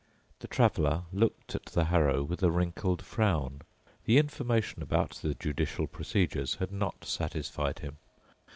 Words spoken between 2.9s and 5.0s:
frown. The information